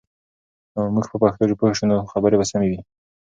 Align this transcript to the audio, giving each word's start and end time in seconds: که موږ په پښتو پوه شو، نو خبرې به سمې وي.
که 0.71 0.79
موږ 0.93 1.05
په 1.11 1.17
پښتو 1.21 1.53
پوه 1.59 1.73
شو، 1.77 1.85
نو 1.89 1.97
خبرې 2.11 2.35
به 2.39 2.45
سمې 2.51 2.67
وي. 2.71 2.79